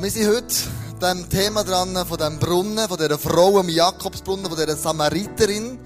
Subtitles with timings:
[0.00, 0.54] Wir sind heute
[1.02, 5.76] dem Thema dran von dem Brunnen, von dieser Frau am Jakobsbrunnen, von dieser Samariterin,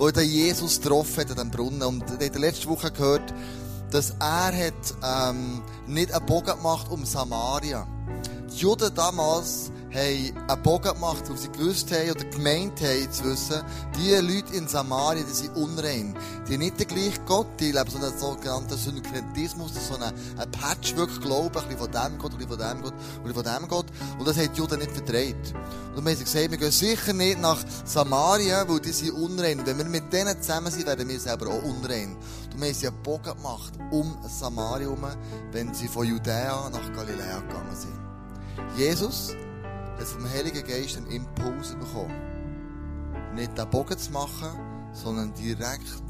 [0.00, 1.82] die Jesus getroffen hat an diesem Brunnen.
[1.82, 3.34] Und in der letzten Woche gehört,
[3.90, 7.86] dass er hat, ähm, nicht einen Bogen gemacht um Samaria.
[8.50, 13.24] Die Juden damals haben einen Bogen gemacht, weil sie gewusst haben oder gemeint haben zu
[13.24, 13.62] wissen,
[13.96, 16.16] die Leute in Samaria, die sind unrein.
[16.46, 20.50] Die haben nicht den gleichen Gott, die leben so einen sogenannten Synkretismus, so einen, einen
[20.50, 23.68] Patchwork-Glauben, ein bisschen von dem Gott, ein bisschen von dem Gott, ein bisschen von dem
[23.68, 23.86] Gott.
[24.18, 25.54] Und das haben die Juden nicht verdreht.
[25.96, 29.58] Und wir haben gesagt, wir gehen sicher nicht nach Samaria, weil die sind unrein.
[29.58, 32.16] Und wenn wir mit denen zusammen sind, werden wir selber auch unrein.
[32.52, 35.04] Und wir haben sie einen Bogen gemacht um Samaria herum,
[35.52, 37.98] wenn sie von Judäa nach Galiläa gegangen sind.
[38.76, 39.34] Jesus
[40.00, 42.14] hat vom Heiligen Geist einen Impuls bekommen.
[43.34, 44.48] Nicht den Bogen zu machen,
[44.92, 46.02] sondern direkt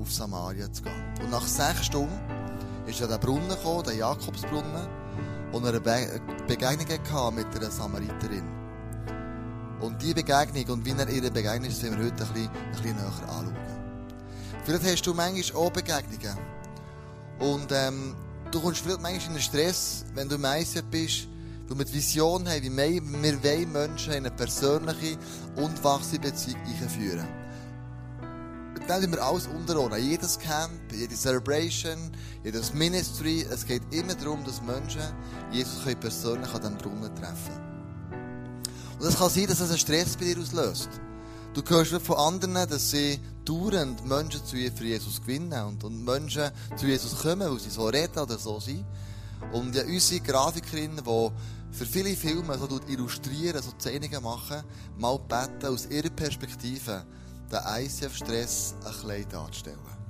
[0.00, 0.92] auf Samaria zu gehen.
[1.20, 2.18] Und nach sechs Stunden
[2.86, 4.88] ist er an den Brunnen gekommen, der Jakobsbrunnen,
[5.52, 8.44] und er eine Begegnung hatte mit einer Samariterin.
[9.80, 12.72] Und diese Begegnung und wie er ihre Begegnung ist, werden wir heute ein bisschen, ein
[12.72, 13.56] bisschen näher anschauen.
[14.64, 16.38] Vielleicht hast du manchmal auch Begegnungen.
[17.38, 18.14] Und ähm,
[18.50, 21.28] du kommst vielleicht manchmal in einen Stress, wenn du meistens bist,
[21.68, 25.18] weil wir die Vision haben, wie wir, wir Menschen in eine persönliche
[25.56, 27.28] und wachsende Beziehung einführen.
[28.86, 30.02] Dann sind wir alles unterordnen.
[30.02, 32.12] Jedes Camp, jede Celebration,
[32.44, 33.46] jedes Ministry.
[33.50, 35.00] Es geht immer darum, dass Menschen
[35.50, 37.54] Jesus persönlich an diesem Brunnen treffen
[38.98, 40.90] Und es kann sein, dass es einen Stress bei dir auslöst.
[41.54, 46.86] Du hörst von anderen, dass sie dauernd Menschen zu Jesus gewinnen und, und Menschen zu
[46.86, 48.84] Jesus kommen, weil sie so reden oder so sind.
[49.52, 51.30] Und ja, unsere Grafikerin, die
[51.74, 54.62] für viele Filme so illustrieren, so Szenen machen,
[54.96, 57.04] mal beten, aus ihrer Perspektive
[57.50, 60.03] den ICF-Stress ein bisschen darzustellen.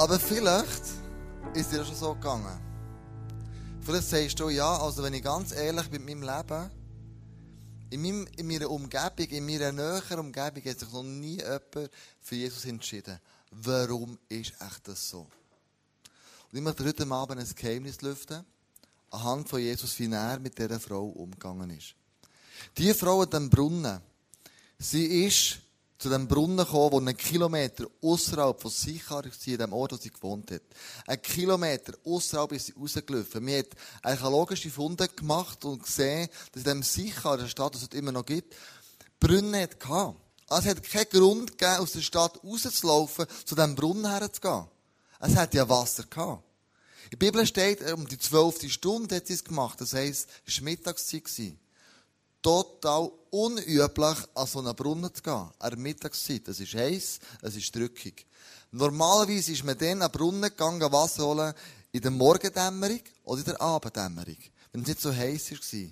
[0.00, 0.82] Aber vielleicht
[1.52, 2.58] ist dir schon so gegangen.
[3.82, 6.70] Vielleicht sagst du, ja, also wenn ich ganz ehrlich bin mit meinem Leben,
[7.90, 12.34] in, meinem, in meiner Umgebung, in meiner näheren Umgebung hat sich noch nie jemand für
[12.34, 13.20] Jesus entschieden.
[13.50, 15.26] Warum ist echt das so?
[16.50, 18.42] Und ich möchte heute Abend ein Geheimnis lüften,
[19.10, 21.94] anhand von Jesus, wie er mit dieser Frau umgegangen ist.
[22.78, 24.00] Die Frau an dem Brunnen,
[24.78, 25.58] sie ist
[26.00, 29.96] zu dem Brunnen gekommen, der einen Kilometer außerhalb von Sichar war, in dem Ort, wo
[29.96, 30.62] sie gewohnt hat.
[31.06, 33.44] Ein Kilometer außerhalb ist sie rausgelaufen.
[33.44, 33.66] Man hat
[34.02, 38.24] archäologische Funde gemacht und gesehen, dass in dem Sichar, der Stadt, das es immer noch
[38.24, 38.56] gibt,
[39.20, 39.76] Brunnen hatte.
[40.48, 44.64] Also es hat keinen Grund gegeben, aus der Stadt rauszulaufen, zu diesem Brunnen herzugehen.
[45.20, 46.42] Es hat ja Wasser gehabt.
[47.10, 49.78] In der Bibel steht, um die zwölfte Stunde hat sie es gemacht.
[49.82, 51.58] Das heisst, es war Mittagszeit
[52.42, 55.50] total unüblich, an so einen Brunnen zu gehen.
[55.58, 56.48] An der Mittagszeit.
[56.48, 58.26] Es ist heiß, es ist drückig.
[58.72, 61.54] Normalerweise ist man dann an den Brunnen gegangen, Wasser holen,
[61.92, 64.38] in der Morgendämmerung oder in der Abenddämmerung.
[64.72, 65.90] Wenn es nicht so heiß war.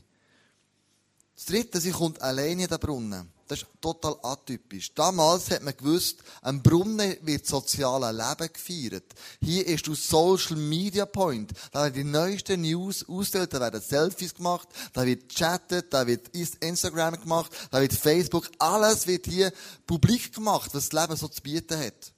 [1.38, 3.32] Das dritte, sie kommt alleine in den Brunnen.
[3.47, 4.93] Das ist total atypisch.
[4.93, 9.15] Damals hat man gewusst, am Brunnen wird das soziale Leben gefeiert.
[9.41, 11.53] Hier ist du Social Media Point.
[11.71, 16.26] Da werden die neuesten News ausgestellt, da werden Selfies gemacht, da wird chattet, da wird
[16.28, 18.50] Instagram gemacht, da wird Facebook.
[18.59, 19.53] Alles wird hier
[19.87, 22.12] publik gemacht, was das Leben so zu bieten hat.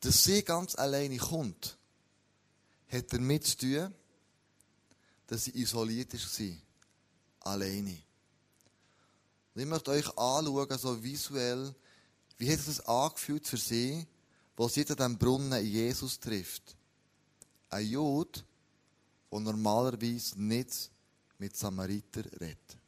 [0.00, 1.76] Dass sie ganz alleine kommt,
[2.88, 3.94] hat damit zu tun,
[5.26, 7.52] dass sie isoliert war.
[7.52, 7.98] Alleine.
[9.54, 11.74] Und ich möchte euch anschauen, so visuell,
[12.38, 14.06] wie hat es angefühlt für sie,
[14.56, 16.76] wo sie an diesem Brunnen Jesus trifft.
[17.70, 18.44] Ein Jud,
[19.30, 20.90] der normalerweise nicht
[21.38, 22.78] mit Samariter redet.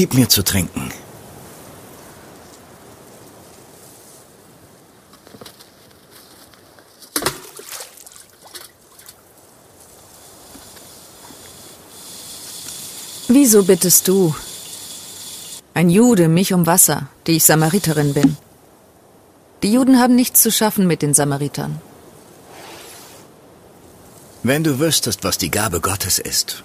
[0.00, 0.90] Gib mir zu trinken.
[13.28, 14.34] Wieso bittest du,
[15.74, 18.38] ein Jude, mich um Wasser, die ich Samariterin bin?
[19.62, 21.78] Die Juden haben nichts zu schaffen mit den Samaritern.
[24.42, 26.64] Wenn du wüsstest, was die Gabe Gottes ist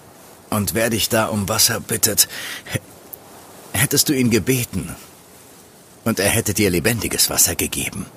[0.50, 2.30] und wer dich da um Wasser bittet,
[3.86, 4.96] hättest du ihn gebeten
[6.06, 8.08] und er hätte dir lebendiges Wasser gegeben.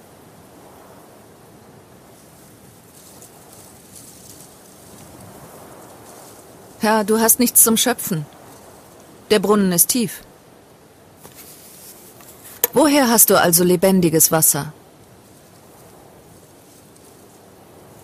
[6.81, 8.25] Herr, du hast nichts zum Schöpfen.
[9.31, 10.23] Der Brunnen ist tief.
[12.73, 14.73] Woher hast du also lebendiges Wasser?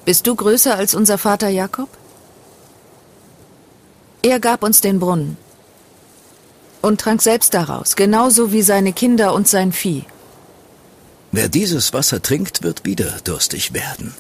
[0.05, 1.89] Bist du größer als unser Vater Jakob?
[4.21, 5.39] Er gab uns den Brunnen
[6.85, 10.05] und trank selbst daraus, genauso wie seine Kinder und sein Vieh.
[11.33, 14.15] Wer dieses Wasser trinkt, wird wieder durstig werden.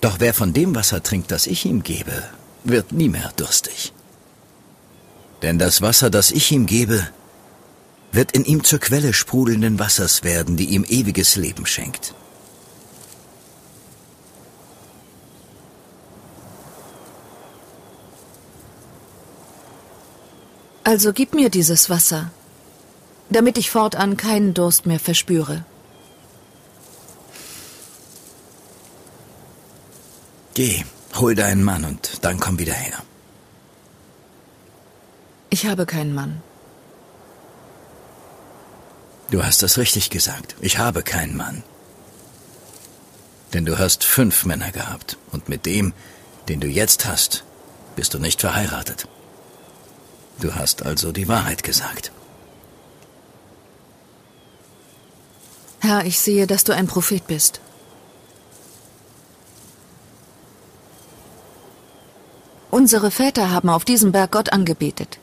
[0.00, 2.24] Doch wer von dem Wasser trinkt, das ich ihm gebe,
[2.64, 3.92] wird nie mehr durstig.
[5.42, 7.08] Denn das Wasser, das ich ihm gebe,
[8.10, 12.14] wird in ihm zur Quelle sprudelnden Wassers werden, die ihm ewiges Leben schenkt.
[20.84, 22.30] Also gib mir dieses Wasser,
[23.30, 25.64] damit ich fortan keinen Durst mehr verspüre.
[30.54, 30.84] Geh,
[31.14, 32.98] hol deinen Mann und dann komm wieder her.
[35.50, 36.42] Ich habe keinen Mann.
[39.30, 40.56] Du hast das richtig gesagt.
[40.60, 41.62] Ich habe keinen Mann.
[43.54, 45.94] Denn du hast fünf Männer gehabt und mit dem,
[46.48, 47.44] den du jetzt hast,
[47.96, 49.08] bist du nicht verheiratet.
[50.40, 52.12] Du hast also die Wahrheit gesagt.
[55.80, 57.60] Herr, ich sehe, dass du ein Prophet bist.
[62.70, 65.18] Unsere Väter haben auf diesem Berg Gott angebetet.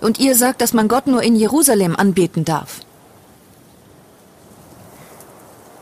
[0.00, 2.80] Und ihr sagt, dass man Gott nur in Jerusalem anbeten darf.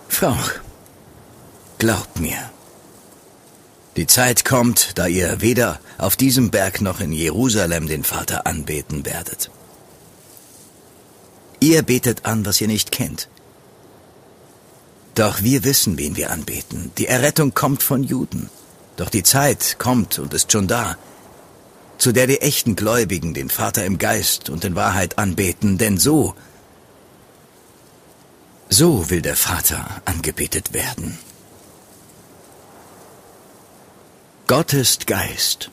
[0.09, 0.37] Frau,
[1.79, 2.39] glaub mir.
[3.97, 9.05] Die Zeit kommt, da ihr weder auf diesem Berg noch in Jerusalem den Vater anbeten
[9.05, 9.51] werdet.
[11.61, 13.29] Ihr betet an, was ihr nicht kennt.
[15.15, 16.91] Doch wir wissen, wen wir anbeten.
[16.97, 18.49] Die Errettung kommt von Juden.
[18.97, 20.97] Doch die Zeit kommt und ist schon da,
[21.99, 26.35] zu der die echten Gläubigen den Vater im Geist und in Wahrheit anbeten, denn so,
[28.71, 31.19] so will der Vater angebetet werden.
[34.47, 35.71] Gott ist Geist,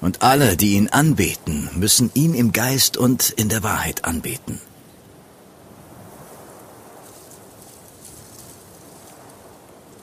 [0.00, 4.60] und alle, die ihn anbeten, müssen ihn im Geist und in der Wahrheit anbeten.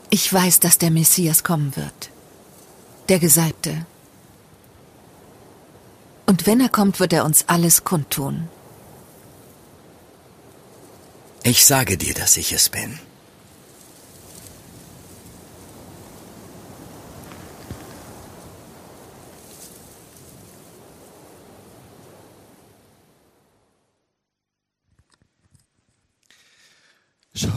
[0.10, 2.10] Ich weiß, dass der Messias kommen wird.
[3.10, 3.86] Der Gesalbte.
[6.26, 8.48] Und wenn er kommt, wird er uns alles kundtun.
[11.44, 13.00] Ich sage dir, dass ich es bin.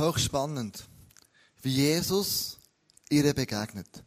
[0.01, 0.85] Hochspannend,
[1.63, 2.59] wie Jesus
[3.09, 4.03] ihr begegnet.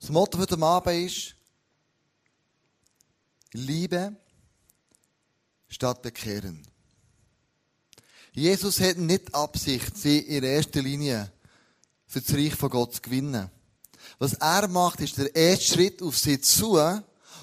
[0.00, 1.34] Das Motto den Abend ist,
[3.52, 4.16] Liebe
[5.68, 6.66] statt bekehren.
[8.32, 11.32] Jesus hat nicht Absicht, sie in erster Linie
[12.06, 13.50] für das Reich von Gott zu gewinnen.
[14.18, 16.78] Was er macht, ist der erste Schritt auf sie zu,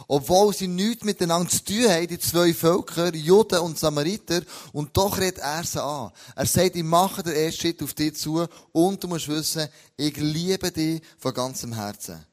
[0.07, 4.41] obwohl sie nichts miteinander zu tun haben, die zwei Völker, Juden und Samariter,
[4.73, 6.11] und doch redet er sie an.
[6.35, 9.67] Er sagt, ich mache den ersten Schritt auf dich zu, und du musst wissen,
[9.97, 12.25] ich liebe dich von ganzem Herzen.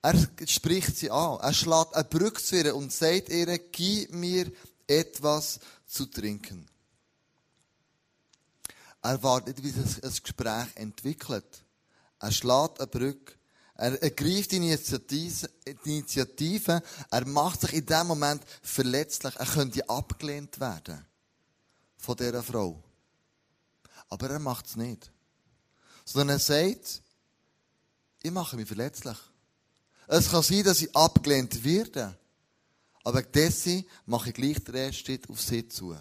[0.00, 0.14] Er
[0.46, 1.38] spricht sie an.
[1.40, 4.50] Er schlägt eine Brücke zu ihr und sagt ihr, gib mir
[4.86, 6.66] etwas zu trinken.
[9.02, 11.64] Er wartet, wie sich ein Gespräch entwickelt.
[12.20, 13.34] Er schlägt eine Brücke.
[13.78, 16.82] Er ergreift die Initiative.
[17.10, 19.36] Er macht sich in dem Moment verletzlich.
[19.36, 21.06] Er könnte abgelehnt werden.
[21.96, 22.82] Von dieser Frau.
[24.08, 25.12] Aber er macht es nicht.
[26.04, 27.02] Sondern er sagt,
[28.20, 29.16] ich mache mich verletzlich.
[30.08, 32.18] Es kann sein, dass ich abgelehnt werde.
[33.04, 35.96] Aber dessen mache ich gleich den Schritt auf sie zu.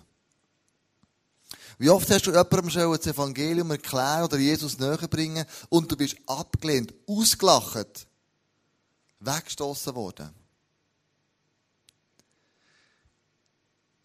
[1.79, 5.95] Wie oft hast du jemandem schon das Evangelium erklären oder Jesus näher bringen und du
[5.95, 8.07] bist abgelehnt, ausgelacht,
[9.19, 10.33] weggestoßen worden?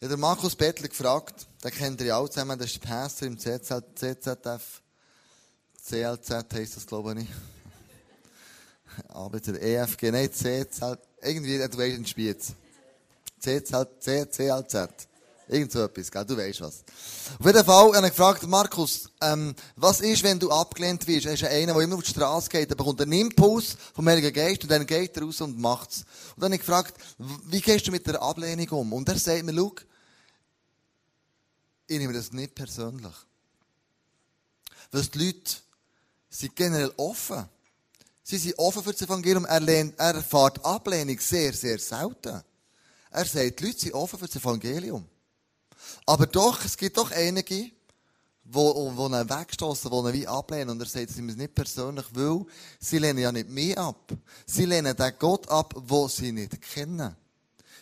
[0.00, 3.38] Ja, der Markus Bettler gefragt, den kennt ihr ja auch zusammen, der ist Pastor im
[3.38, 4.82] CZL, CZF.
[5.82, 7.28] CLZ heisst das, glaube ich.
[9.08, 12.52] Aber der EFG, nein, CZL, irgendwie, du weißt, ein Spiez.
[13.38, 15.08] CZ, CLZ.
[15.52, 16.24] Irgend so etwas, gell?
[16.24, 16.82] Du weißt was.
[17.38, 21.26] Auf jeden Fall habe ich gefragt, Markus, ähm, was ist, wenn du abgelehnt wirst?
[21.26, 24.32] Er ist einer, der immer auf die Straße geht, er bekommt einen Impuls vom Heiligen
[24.32, 26.04] Geist und dann geht er raus und macht's.
[26.36, 28.92] Und dann habe ich gefragt, wie gehst du mit der Ablehnung um?
[28.94, 29.74] Und er sagt mir, schau,
[31.86, 33.14] ich nehme das nicht persönlich.
[34.90, 35.52] Weil die Leute
[36.30, 37.44] sind generell offen.
[38.22, 39.44] Sie sind offen für das Evangelium.
[39.44, 42.42] Er, er erfährt Ablehnung sehr, sehr selten.
[43.10, 45.06] Er sagt, die Leute sind offen für das Evangelium.
[46.06, 47.70] Aber doch, es gibt doch einige,
[48.44, 50.70] wo, wo ihn wegstoßen, wo ihn wie ablehnen.
[50.70, 52.44] Und er sagt, sie müssen nicht persönlich, weil
[52.80, 54.12] sie lehnen ja nicht mehr ab.
[54.46, 57.16] Sie lehnen den Gott ab, wo sie nicht kennen.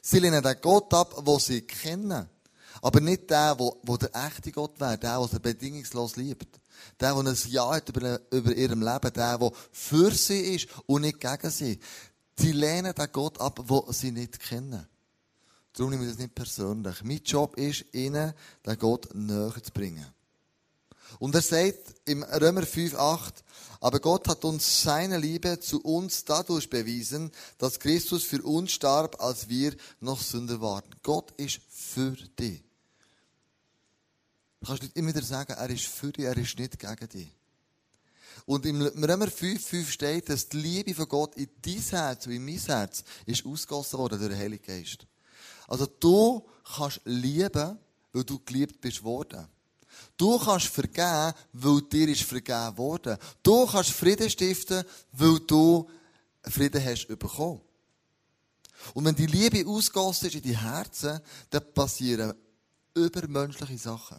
[0.02, 2.28] Sie lehnen den Gott ab, wo sie kennen.
[2.83, 6.61] Aber nicht der, wo, der echte Gott wäre, der, der bedingungslos liebt.
[6.99, 11.02] Der, der ein Ja hat über, über ihrem Leben, der, der für sie ist und
[11.02, 11.78] nicht gegen sie.
[12.38, 14.87] Sie lehnen den Gott ab, wo sie nicht kennen.
[15.72, 17.04] Darum nehme ich das nicht persönlich.
[17.04, 18.34] Mein Job ist, ihnen
[18.66, 20.06] den Gott näher zu bringen.
[21.18, 23.44] Und er sagt im Römer 5, 8,
[23.80, 29.20] aber Gott hat uns seine Liebe zu uns dadurch bewiesen, dass Christus für uns starb,
[29.20, 30.84] als wir noch Sünder waren.
[31.02, 32.62] Gott ist für dich.
[34.60, 37.34] Du kannst nicht immer wieder sagen, er ist für dich, er ist nicht gegen dich.
[38.46, 42.32] Und im Römer 5, 5 steht, dass die Liebe von Gott in dein Herz und
[42.32, 45.06] in mein Herz ist ausgossen worden durch den Heiligen Geist.
[45.70, 46.44] Also du
[46.76, 47.78] kannst lieben,
[48.12, 49.46] weil du geliebt bist worden.
[50.16, 53.16] Du kannst vergeben, weil dir ist vergeben worden.
[53.42, 55.88] Du kannst Frieden stiften, weil du
[56.42, 57.60] Frieden hast bekommen.
[58.94, 62.34] Und wenn die Liebe ausgossen ist in die Herzen, dann passieren
[62.94, 64.18] übermenschliche Sachen.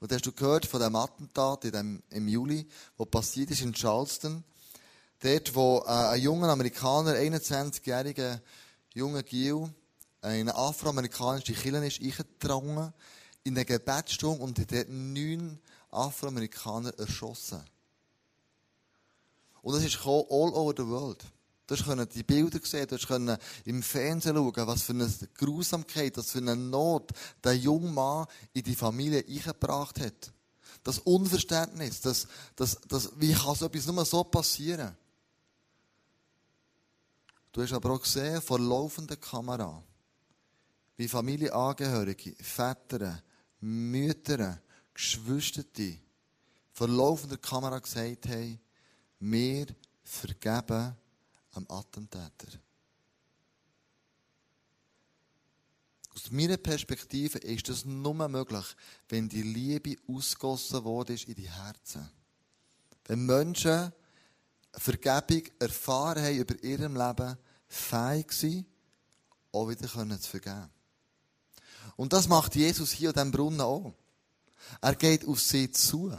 [0.00, 3.74] Und hast du gehört von dem Attentat in dem, im Juli, wo passiert ist in
[3.74, 4.42] Charleston?
[5.20, 8.40] Dort, wo äh, ein junger Amerikaner, 21-jähriger
[8.94, 9.70] junger Gil,
[10.22, 12.92] eine afroamerikanische Kirche ist eingedrungen,
[13.42, 15.58] in eine Gebetsstunde und hat neun
[15.90, 17.62] Afroamerikaner erschossen.
[19.62, 21.24] Und das ist all over the world.
[21.66, 26.32] Du hast die Bilder sehen, du hast im Fernsehen schauen, was für eine Grausamkeit, was
[26.32, 27.12] für eine Not
[27.44, 30.32] der junge Mann in die Familie eingebracht hat.
[30.82, 34.96] Das Unverständnis, das, das, das, wie kann so etwas nur so passieren?
[37.52, 39.82] Du hast aber auch gesehen, vor laufender Kamera,
[41.00, 43.22] wie Familienangehörige, Väter,
[43.60, 44.60] Mütter,
[44.92, 45.62] Geschwister
[46.74, 48.60] vor laufender Kamera gesagt haben,
[49.20, 49.66] wir
[50.02, 50.94] vergeben
[51.52, 52.58] am Attentäter.
[56.14, 58.76] Aus meiner Perspektive ist das nur möglich,
[59.08, 62.10] wenn die Liebe ausgossen wurde in die Herzen.
[63.06, 63.90] Wenn Menschen
[64.74, 67.38] Vergebung erfahren haben über ihrem Leben,
[67.68, 68.66] fähig sind,
[69.50, 70.68] auch wieder zu vergeben.
[72.00, 73.92] Und das macht Jesus hier an diesem Brunnen auch.
[74.80, 76.10] Er geht auf sie zu.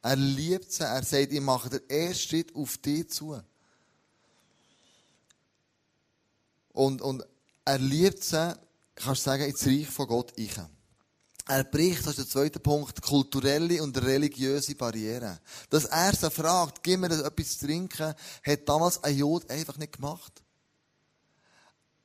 [0.00, 0.84] Er liebt sie.
[0.84, 3.36] Er sagt, ich mache den ersten Schritt auf dich zu.
[6.72, 7.26] Und, und
[7.64, 8.56] er liebt sie,
[8.94, 10.52] kannst du sagen, ins Reich von Gott ich.
[11.48, 15.40] Er bricht, das ist der zweite Punkt, kulturelle und religiöse Barrieren.
[15.70, 18.14] Dass er fragt, gib mir etwas zu trinken,
[18.46, 20.44] hat damals ein Jod einfach nicht gemacht.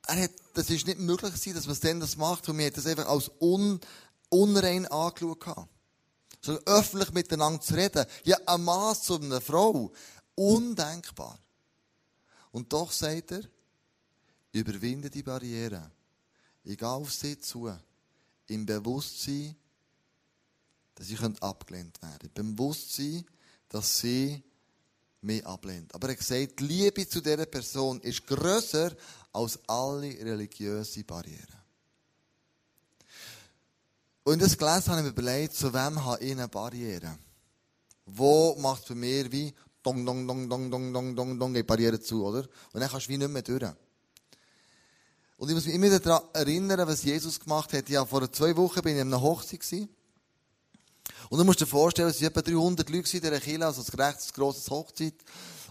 [0.06, 2.66] Er hat, das ist nicht möglich gewesen, dass man es dann das macht, und mir
[2.66, 3.80] hat das einfach als un,
[4.28, 5.68] unrein angeschaut.
[6.40, 8.04] So öffentlich miteinander zu reden.
[8.24, 9.92] Ja, ein Mann zu einer Frau.
[10.34, 11.38] Undenkbar.
[12.50, 13.42] Und doch sagt er,
[14.52, 15.90] Überwinde die Barriere.
[16.64, 17.72] Ich gehe auf sie zu.
[18.48, 19.56] Im Bewusstsein,
[20.94, 23.24] dass ich abgelehnt werden Im Bewusstsein,
[23.68, 24.42] dass sie
[25.22, 25.94] mich ablehnt.
[25.94, 28.92] Aber er sagt, die Liebe zu dieser Person ist grösser
[29.32, 31.62] als alle religiösen Barrieren.
[34.24, 37.18] Und das gelesen habe ich mir überlegt, zu wem habe ich eine Barriere?
[38.06, 39.52] Wo macht es bei mir wie
[39.82, 42.40] dong, dong, dong, dong, dong, dong, dong, dong, die Barriere zu, oder?
[42.72, 43.62] Und dann kannst du wie nicht mehr durch.
[45.36, 47.88] Und ich muss mich immer daran erinnern, was Jesus gemacht hat.
[47.88, 49.88] Ja, vor zwei Wochen bin ich in einer Hochzeit gewesen.
[51.30, 54.00] Und du musst dir vorstellen, es waren etwa 300 Leute in dieser Kirche, also ein
[54.00, 55.14] recht grosses Hochzeit.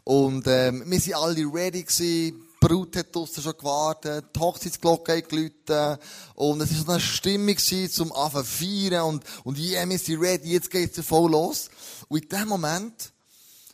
[0.04, 2.02] Und, ähm, wir waren alle ready gewesen.
[2.02, 6.00] Die Brut hat draussen schon gewartet, die Hochzeitsglocke hat geläutet.
[6.36, 9.04] Und es war so eine Stimmung zum Anfang feiern.
[9.06, 11.70] Und, und yeah, wir sind ready, jetzt geht's ja voll los.
[12.08, 13.12] Und in dem Moment,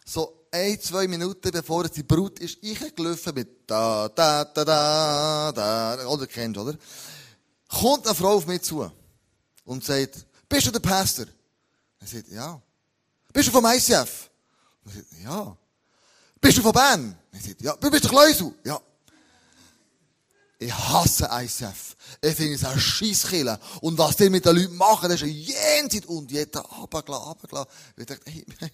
[0.06, 5.52] so ein, zwei Minuten bevor die Brut ist, ich gelaufen mit da, da, da, da,
[5.52, 6.78] da, oder kennst, oder?
[7.68, 8.90] kommt eine Frau auf mich zu
[9.66, 11.26] und sagt, bist du der Pastor?
[12.00, 12.62] Er sagt, ja.
[13.34, 14.30] Bist du vom ICF?
[14.86, 15.58] Er sagt, ja.
[16.40, 17.18] Bist du von Bern?
[17.32, 17.76] Er sagt, ja.
[17.76, 18.54] Bist du Kleusel?
[18.64, 18.80] Ja.
[20.60, 21.96] Ich hasse ICF.
[22.22, 23.60] Ich finde es ein Scheisskiller.
[23.82, 27.72] Und was die mit den Leuten machen, das ist ein Jenseits und jeder runtergelassen, runtergelassen.
[27.96, 28.46] Ich dachte, hey,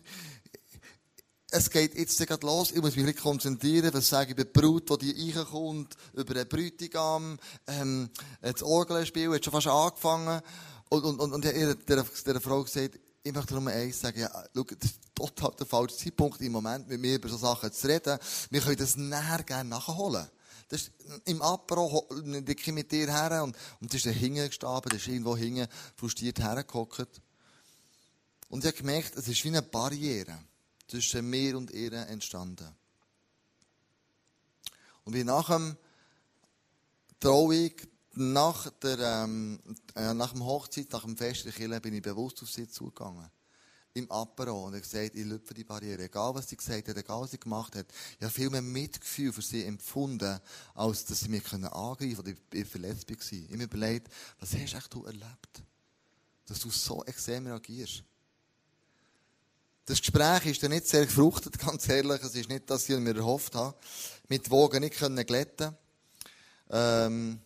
[1.52, 4.60] es geht jetzt gerade los, ich muss mich richtig konzentrieren, was sage ich über die
[4.60, 7.38] Brut, die die reinkommt, über den Bräutigam,
[7.68, 8.10] ähm,
[8.42, 10.42] das Orgelspiel hat schon fast angefangen.
[10.90, 14.30] Und, und, und, und der, der, der Frau gesagt, ich möchte nur eins sagen, ja,
[14.54, 17.88] schau, das ist total der falsche Zeitpunkt im Moment, mit mir über so Sachen zu
[17.88, 18.20] reden.
[18.50, 20.28] Wir können das nachher gerne nachholen.
[20.68, 20.92] Das ist,
[21.26, 22.08] Im Apro
[22.46, 25.68] ich mit dir her und, und das ist der Hinge gestanden, der ist irgendwo hinten
[25.96, 27.22] frustriert hergehockt.
[28.50, 30.38] Und ich habe gemerkt, es ist wie eine Barriere
[30.88, 32.76] zwischen mir und ihr entstanden.
[35.06, 35.78] Und wie nach dem
[37.20, 37.72] Trauung,
[38.16, 39.60] nach, der, ähm,
[39.96, 43.30] äh, nach dem Hochzeit, nach dem Fest der Kirche, bin ich bewusst auf sie zugegangen.
[43.96, 44.66] Im Apero.
[44.66, 46.04] Und ich gesagt, ich lüpfe die Barriere.
[46.04, 47.86] Egal, was sie gesagt hat, egal, was sie gemacht hat.
[48.18, 50.40] Ich habe viel mehr Mitgefühl für sie empfunden,
[50.74, 53.18] als dass sie mich angreifen oder ich verletzt war.
[53.20, 54.08] Ich habe mir überlegt,
[54.40, 55.64] was hast du erlebt?
[56.48, 58.04] Dass du so extrem reagierst.
[59.86, 62.22] Das Gespräch ist dann nicht sehr gefruchtet, ganz ehrlich.
[62.24, 63.78] Es ist nicht, dass ich mir erhofft habe.
[64.28, 65.76] Mit Wogen nicht können glätten.
[66.70, 67.42] Ähm,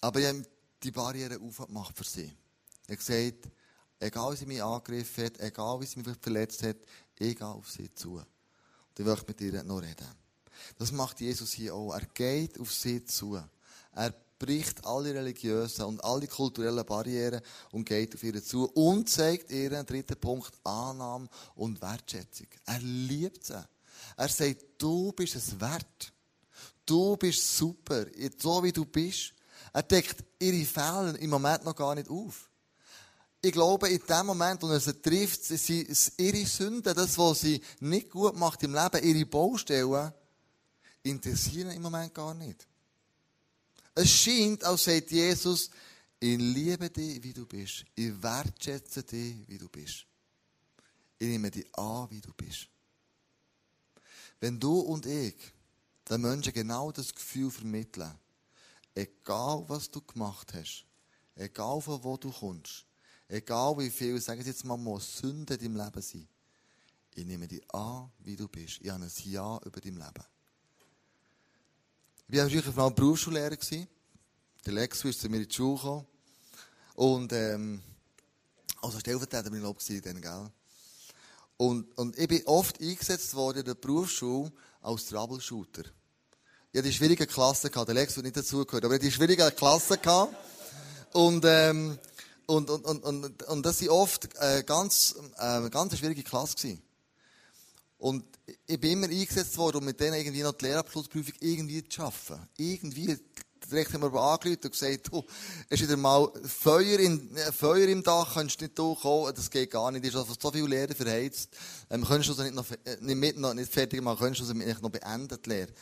[0.00, 0.42] aber ich habe
[0.82, 2.32] die Barriere aufgemacht für sie.
[2.86, 3.48] Ich habe gesagt,
[4.00, 6.76] egal wie sie mich angegriffen hat, egal wie sie mich verletzt hat,
[7.18, 8.14] ich gehe auf sie zu.
[8.16, 8.24] Und
[8.98, 10.08] ich möchte mit ihr noch reden.
[10.78, 11.92] Das macht Jesus hier auch.
[11.92, 13.40] Er geht auf sie zu.
[13.92, 17.40] Er bricht alle religiösen und alle kulturellen Barrieren
[17.72, 22.48] und geht auf ihre zu und zeigt ihren dritten Punkt Annahme und Wertschätzung.
[22.66, 23.64] Er liebt sie.
[24.16, 26.12] Er sagt, du bist es wert.
[26.84, 28.06] Du bist super,
[28.38, 29.32] so wie du bist.
[29.76, 32.48] Er deckt ihre Fehler im Moment noch gar nicht auf.
[33.42, 37.60] Ich glaube, in dem Moment, wo er sie trifft, sind ihre Sünden, das, was sie
[37.80, 40.14] nicht gut macht im Leben, ihre Baustellen,
[41.02, 42.66] interessieren im Moment gar nicht.
[43.94, 45.68] Es scheint, als sagt Jesus,
[46.20, 47.84] ich liebe dich, wie du bist.
[47.94, 50.06] Ich wertschätze dich, wie du bist.
[51.18, 52.66] Ich nehme dich an, wie du bist.
[54.40, 55.36] Wenn du und ich
[56.08, 58.18] den Menschen genau das Gefühl vermitteln,
[58.96, 60.84] egal was du gemacht hast,
[61.36, 62.86] egal von wo du kommst,
[63.28, 66.28] egal wie viel, sagen Sie jetzt mal, muss Sünde in deinem Leben sein,
[67.14, 68.78] ich nehme dich an, wie du bist.
[68.82, 70.24] Ich habe ein Ja über dein Leben.
[72.28, 73.56] Ich war früher vor allem Berufsschullehrer.
[74.66, 76.06] Der Lexus ist zu mir in die Schule gekommen.
[76.94, 77.82] Und, ähm,
[78.82, 80.50] also Stellvertreter bin ich, glaube dann, gell?
[81.56, 85.84] Und, und ich bin oft eingesetzt worden in der Berufsschule als Troubleshooter.
[86.76, 87.70] Ich hatte die schwierige Klasse.
[87.70, 89.98] Der Lex wird nicht dazugehört, aber ich hatte die schwierige Klasse.
[91.14, 91.98] Und, ähm,
[92.44, 96.54] und, und, und, und, und das war oft äh, ganz, äh, ganz eine schwierige Klasse
[96.54, 96.82] gewesen.
[97.96, 98.24] Und
[98.66, 102.46] ich bin immer eingesetzt worden, um mit denen irgendwie noch die Lehrabschlussprüfung irgendwie zu schaffen.
[102.58, 103.18] Irgendwie,
[103.70, 105.24] direkt haben wir aber angerufen und gesagt, du,
[105.70, 109.70] ist wieder mal Feuer, in, äh, Feuer im Dach, kannst du nicht durchkommen, das geht
[109.70, 111.48] gar nicht, ist also so viele Lehrer verheizt,
[111.88, 114.44] ähm, könntest du sie nicht noch, äh, nicht mit, noch, nicht fertig machen, könntest du
[114.44, 115.72] sie nicht noch beenden, die Lehre.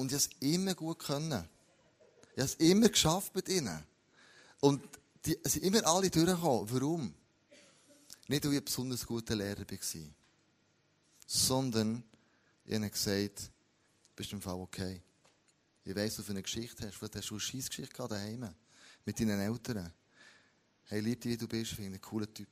[0.00, 1.46] Und ich habe es immer gut können.
[2.32, 3.84] Ich habe es immer geschafft mit ihnen.
[4.60, 4.82] Und
[5.26, 6.70] die sind immer alle durchgekommen.
[6.72, 7.14] Warum?
[8.26, 9.78] Nicht, weil ich ein besonders guter Lehrer war
[11.26, 12.02] sondern
[12.64, 13.50] ich habe gesagt,
[14.16, 15.02] bist im Fall okay.
[15.84, 16.96] Ich weiss, du für eine Geschichte hast.
[16.96, 18.48] Vielleicht hast du eine Scheissgeschichte gehabt daheim.
[19.04, 19.92] Mit deinen Eltern.
[20.84, 21.72] Hey, lieb dich, wie du bist.
[21.72, 22.48] Ich finde einen cooler Typ.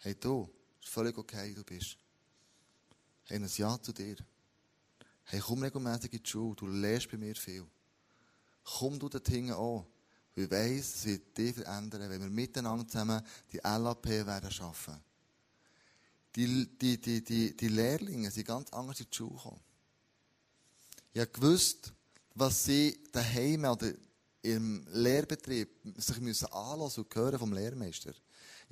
[0.00, 0.50] Hey, du.
[0.82, 1.96] Ist völlig okay, wie du bist.
[3.24, 4.16] Hey, ein Ja zu dir.
[5.26, 6.56] Hey, komm regelmäßig in die Schule.
[6.56, 7.66] Du lernst bei mir viel.
[8.64, 9.84] Komm du dorthin an.
[10.34, 15.00] Ich weiss, es wird dich verändern, wenn wir miteinander zusammen die LAP werden schaffen
[16.36, 19.60] die, die, die, die, die Lehrlinge sind ganz anders in die Schule gekommen.
[21.14, 21.58] Ich habe
[22.34, 23.90] was sie daheim oder
[24.42, 28.12] im Lehrbetrieb sich müssen anlassen und hören vom Lehrmeister.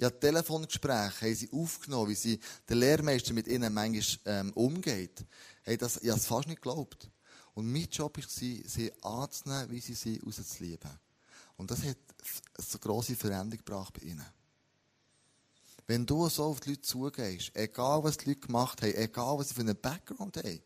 [0.02, 5.24] Habe Telefongespräche haben sie aufgenommen, wie sie der Lehrmeister mit ihnen manchmal ähm, umgeht.
[5.62, 7.08] Hey, das, ich habe es fast nicht geglaubt.
[7.54, 10.90] Und mein Job war, sie anzunehmen, wie sie sind, rauszulieben.
[11.56, 11.96] Und das hat
[12.56, 14.26] eine grosse Veränderung gebracht bei ihnen.
[15.86, 19.50] Wenn du so auf die Leute zugehst, egal was die Leute gemacht haben, egal was
[19.50, 20.60] sie für einen Background haben,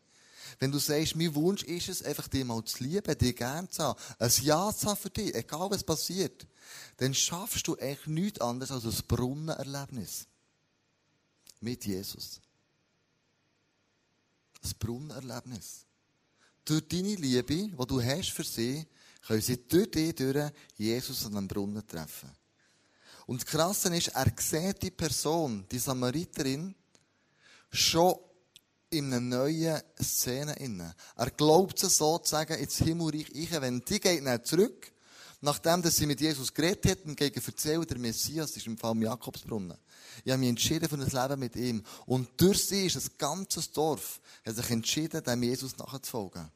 [0.57, 3.83] wenn du sagst, mein Wunsch ist es, einfach dich mal zu lieben, dich gern zu
[3.83, 6.47] haben, ein Ja zu haben für dich, egal was passiert,
[6.97, 10.27] dann schaffst du echt nichts anderes als ein Brunnenerlebnis.
[11.61, 12.39] Mit Jesus.
[14.63, 15.85] Ein Brunnenerlebnis.
[16.65, 18.85] Durch deine Liebe, die du hast für sie,
[19.25, 22.31] können sie durch die durch Jesus an einem Brunnen treffen.
[23.25, 26.73] Und das Krasse ist, er sieht die Person, die Samariterin,
[27.71, 28.15] schon
[28.89, 30.95] in einer neuen Szene inne.
[31.15, 34.91] Er glaubt sie sozusagen ins Himmelreich ich, wenn die geht dann zurück,
[35.41, 38.91] nachdem dass sie mit Jesus geredet hat und gegen erzählt, der Messias ist im Fall
[38.91, 39.77] im Jakobsbrunnen.
[40.23, 41.83] Ich habe mich entschieden für ein Leben mit ihm.
[42.05, 46.49] Und durch sie ist das ganze Dorf hat sich entschieden, dem Jesus nachzufolgen.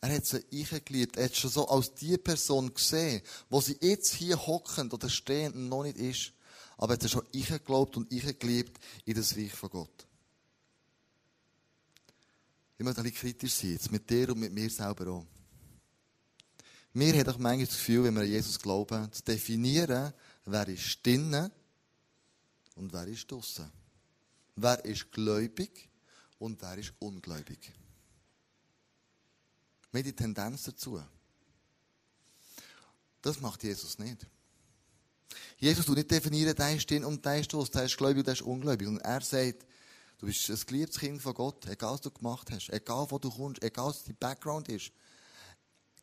[0.00, 1.16] Er hat sie eingeliebt.
[1.16, 5.56] Er hat schon so als die Person gesehen, wo sie jetzt hier hockend oder stehend
[5.56, 6.32] noch nicht ist.
[6.76, 10.06] Aber er hat sie schon eingeglaubt und eingeliebt in das Reich von Gott.
[12.78, 15.26] Ich möchte ein bisschen kritisch sein, jetzt mit dir und mit mir selber auch.
[16.98, 20.12] Wir haben doch manchmal das Gefühl, wenn wir an Jesus glauben, zu definieren,
[20.46, 21.48] wer ist drinnen
[22.74, 23.70] und wer ist draussen.
[24.56, 25.88] Wer ist gläubig
[26.40, 27.72] und wer ist ungläubig.
[29.92, 31.00] Wir haben die Tendenz dazu.
[33.22, 34.26] Das macht Jesus nicht.
[35.58, 38.26] Jesus tut nicht definieren, der ist drin und der ist draussen, der ist gläubig und
[38.26, 38.88] der ist ungläubig.
[38.88, 39.64] Und er sagt,
[40.18, 43.30] du bist ein geliebtes Kind von Gott, egal was du gemacht hast, egal wo du
[43.30, 44.90] kommst, egal was dein Background ist.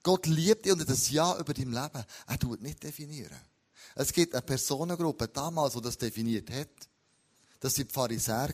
[0.05, 2.05] Gott liebt dich und ein Ja über dein Leben.
[2.27, 3.39] Er tut nicht definieren.
[3.95, 6.69] Es gibt eine Personengruppe damals, die das definiert hat.
[7.59, 8.53] Das waren die Pharisäer.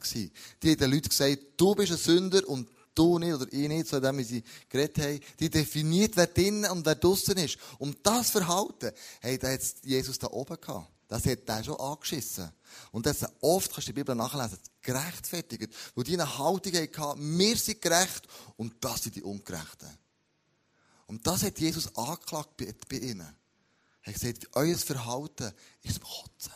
[0.64, 3.88] Die haben den Leuten gesagt, du bist ein Sünder und du nicht oder ich nicht,
[3.88, 5.20] so wie sie geredet haben.
[5.42, 7.58] Die definiert, wer drinnen und wer draussen ist.
[7.80, 10.90] Und das Verhalten, hey, da hat Jesus da oben gehabt.
[11.10, 12.50] Das hat er schon angeschissen.
[12.94, 15.68] Und das oft, kannst du die Bibel nachlesen, gerechtfertigt.
[15.96, 19.90] Wo die eine Haltung hatten, wir sind gerecht und das sind die Ungerechten.
[21.12, 23.36] Und das hat Jesus angeklagt bei, bei ihnen.
[24.04, 25.52] Er hat gesagt, euer Verhalten
[25.84, 26.54] ist zum Kotzen.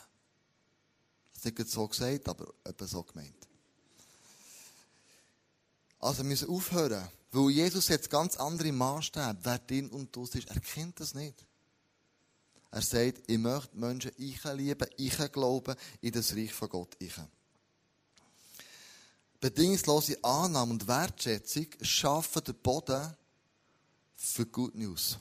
[1.34, 3.36] Das ist nicht so gesagt, aber etwa so gemeint.
[6.00, 10.48] Also wir müssen aufhören, weil Jesus jetzt ganz andere Maßstäbe, wer drin und aus ist.
[10.50, 11.46] Er kennt das nicht.
[12.72, 16.96] Er sagt, ich möchte Menschen ich lieben, ich glauben in das Reich von Gott.
[17.00, 17.14] Ich.
[19.42, 23.18] Bedingungslose Annahme und Wertschätzung schaffen den Boden
[24.16, 25.18] für Good News.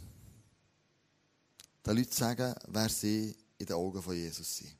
[1.84, 4.74] Den Leute sagen, wer sie in den Augen von Jesus sind.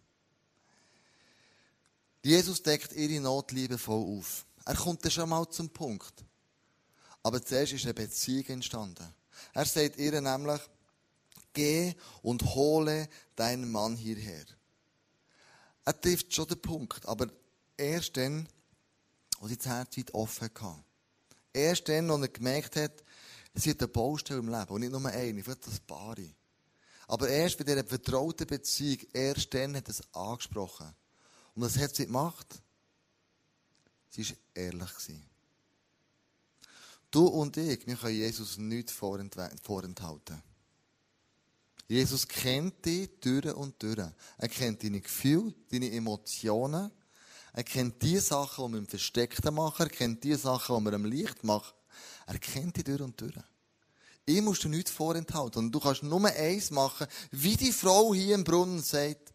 [2.22, 4.46] Jesus deckt ihre Not liebevoll auf.
[4.64, 6.24] Er kommt schon mal zum Punkt.
[7.22, 9.06] Aber zuerst ist eine Beziehung entstanden.
[9.52, 10.60] Er sagt ihr nämlich,
[11.52, 14.44] geh und hole deinen Mann hierher.
[15.84, 17.28] Er trifft schon den Punkt, aber
[17.76, 18.48] erst dann,
[19.38, 20.84] wo sie das Herz offen hatte.
[21.52, 23.03] Erst dann, als er gemerkt hat,
[23.54, 26.34] sie hat eine Baustelle im Leben und nicht nur eine, vielleicht das Paare.
[27.06, 30.94] Aber erst bei dieser vertrauten Beziehung, erst dann hat es angesprochen.
[31.54, 32.46] Und was hat sie gemacht?
[34.10, 34.90] Sie war ehrlich.
[37.10, 40.42] Du und ich, wir können Jesus nichts vorenthalten.
[41.86, 43.98] Jesus kennt dich durch und durch.
[44.38, 46.90] Er kennt deine Gefühle, deine Emotionen.
[47.52, 49.82] Er kennt die Sachen, die wir im Versteckten machen.
[49.82, 51.72] Er kennt die Sachen, die wir im Licht machen.
[52.26, 53.34] Er kennt dich durch und durch.
[54.26, 55.66] Ich muss dir nichts vorenthalten.
[55.66, 59.32] Und du kannst nur eins machen, wie die Frau hier im Brunnen sagt,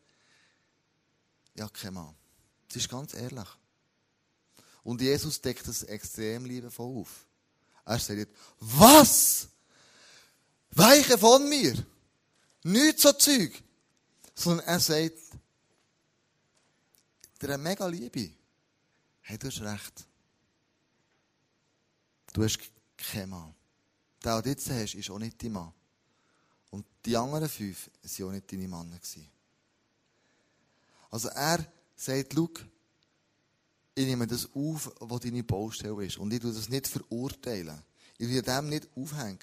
[1.55, 2.15] ja, kein Mann.
[2.71, 3.47] Sie ist ganz ehrlich.
[4.83, 7.25] Und Jesus deckt das extrem liebevoll auf.
[7.85, 9.49] Er sagt, was?
[10.71, 11.85] Weiche von mir.
[12.63, 13.61] Nicht so Zeug.
[14.35, 15.17] Sondern er sagt,
[17.41, 18.31] der mega Liebe.
[19.21, 20.08] Hey, du hast recht.
[22.33, 22.59] Du hast
[22.97, 23.53] keinen Mann.
[24.23, 25.73] Der, den du jetzt hast, ist auch nicht dein Mann.
[26.71, 28.99] Und die anderen fünf waren auch nicht deine Männer.
[31.09, 31.65] Also er
[31.95, 32.49] sagt, schau,
[33.95, 36.17] ich nehme das auf, was deine Baustelle ist.
[36.17, 37.81] Und ich tue das nicht verurteilen.
[38.17, 39.39] Ich will dem nicht aufhängen.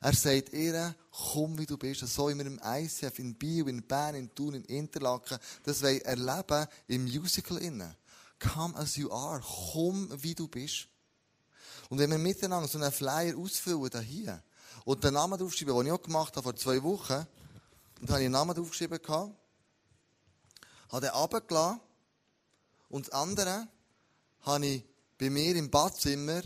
[0.00, 2.00] Er sagt ihr, komm wie du bist.
[2.06, 6.04] So wie wir im ICF, in Bio, in Bern, in Thun, in Interlaken, das wir
[6.04, 7.94] erleben im Musical innen.
[8.38, 9.42] Come as you are.
[9.72, 10.88] Komm wie du bist.
[11.88, 14.42] Und wenn wir miteinander so einen Flyer ausfüllen, da hier,
[14.84, 17.26] und den Namen draufschreiben, den ich auch gemacht habe vor zwei Wochen,
[18.00, 19.32] und da habe ich einen Namen draufgeschrieben, habe
[21.00, 21.80] den runtergelassen,
[22.88, 23.66] und das andere
[24.42, 24.84] habe ich
[25.18, 26.42] bei mir im Badzimmer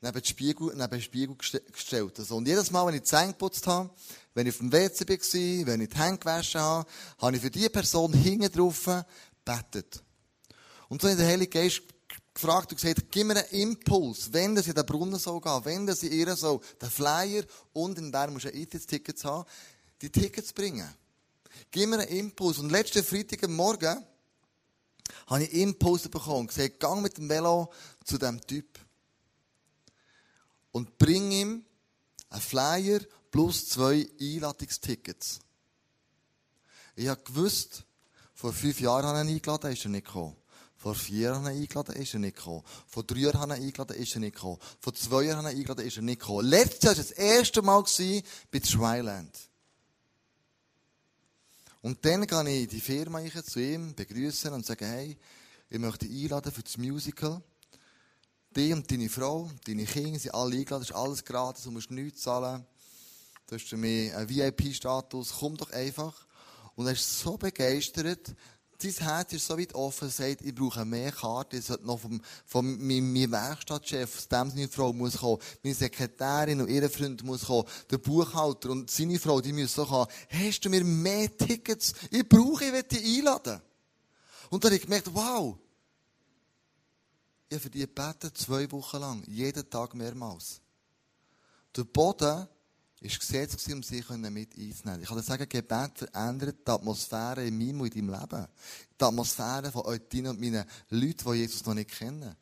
[0.00, 2.18] neben den Spiegel, neben den Spiegel gestellt.
[2.18, 3.90] Also, und jedes Mal, wenn ich die Zähne geputzt habe,
[4.34, 7.50] wenn ich auf dem WC war, wenn ich die Hände gewaschen habe, habe ich für
[7.50, 8.84] diese Person hinten drauf
[9.44, 10.02] gebetet.
[10.88, 11.82] Und so in der Heilige Geist
[12.36, 15.86] gefragt und gesagt, gib mir einen Impuls, wenn das in den Brunnen soll gehen, wenn
[15.86, 19.44] das in ihr soll, den Flyer und in der musst du ein Eintritts-Tickets haben,
[20.00, 20.88] die Tickets bringen.
[21.70, 22.58] Gib mir einen Impuls.
[22.58, 24.04] Und letzten Freitag Morgen
[25.26, 27.72] habe ich Impuls bekommen und gesagt, gang mit dem Velo
[28.04, 28.78] zu diesem Typ.
[30.72, 31.64] Und bring ihm
[32.28, 35.40] Ein Flyer plus zwei Einladungstickets.
[36.96, 37.84] Ich habe gewusst,
[38.34, 40.36] vor fünf Jahren habe ich ihn eingeladen, ist er nicht gekommen.
[40.86, 42.62] Vor vier Jahren ich eingeladen, ist er nicht gekommen.
[42.86, 44.58] Vor drei Jahren ich eingeladen, ist er nicht gekommen.
[44.78, 46.46] Vor zwei Jahren ich eingeladen, ist er nicht gekommen.
[46.46, 47.82] Letztes Jahr war das erste Mal
[48.52, 49.36] bei Tryland.
[51.82, 55.18] Und dann gehe ich in die Firma zu ihm, begrüßen und sage, hey,
[55.70, 57.42] ich möchte dich einladen für das Musical.
[58.54, 61.90] Die und deine Frau, deine Kinder sind alle eingeladen, das ist alles gratis, du musst
[61.90, 62.64] nichts zahlen.
[63.48, 66.14] Du hast für mich einen VIP-Status, komm doch einfach.
[66.76, 68.36] Und er ist so begeistert,
[68.82, 72.20] sein Herz ist so weit offen, sagt, ich brauche mehr Karten, ich sollte noch vom,
[72.44, 77.46] vom, meinem, meinem Werkstattchef, dem seine Frau muss kommen, meine Sekretärin und ihre Freund muss
[77.46, 80.06] kommen, der Buchhalter und seine Frau, die müssen so kommen.
[80.30, 81.94] Hast du mir mehr Tickets?
[82.10, 83.60] Ich brauche, ich will dich einladen.
[84.50, 85.56] Und dann habe ich gemerkt, wow,
[87.48, 90.60] ich habe für die gebeten, zwei Wochen lang, jeden Tag mehrmals.
[91.76, 92.48] Der Boden
[93.00, 95.02] war gesetzt, um sie mit einzunehmen.
[95.02, 98.46] Ich kann dir sagen, Gebet verändert die Atmosphäre in meinem und in deinem Leben.
[98.98, 102.34] Die Atmosphäre von euch deinen und meinen Leuten, die Jesus noch nicht kennen.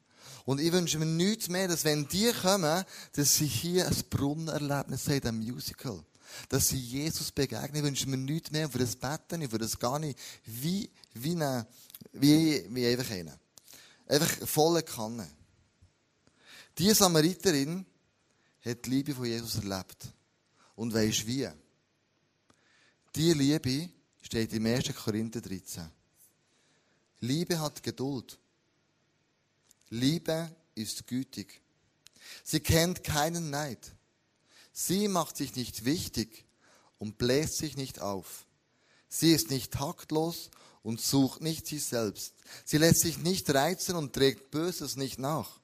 [0.45, 5.09] Und ich wünsche mir nichts mehr, dass wenn die kommen, dass sie hier ein Brunnenerlebnis
[5.09, 6.05] haben, ein Musical.
[6.49, 7.77] Dass sie Jesus begegnen.
[7.77, 11.67] Ich wünsche mir nichts mehr für das Betten, für das gar nicht, wie, wie, eine,
[12.13, 13.35] wie, wie einfach einen.
[14.07, 15.29] Einfach volle Kanne.
[16.79, 17.87] Die Samariterin
[18.65, 20.13] hat die Liebe von Jesus erlebt.
[20.77, 21.49] Und weisst wie?
[23.15, 23.91] Die Liebe
[24.23, 24.95] steht im 1.
[24.95, 25.89] Korinther 13.
[27.21, 28.39] Liebe hat Geduld.
[29.91, 31.61] Liebe ist gütig.
[32.43, 33.93] Sie kennt keinen Neid.
[34.73, 36.45] Sie macht sich nicht wichtig
[36.99, 38.47] und bläst sich nicht auf.
[39.09, 40.51] Sie ist nicht taktlos
[40.83, 42.35] und sucht nicht sich selbst.
[42.65, 45.61] Sie lässt sich nicht reizen und trägt Böses nicht nach.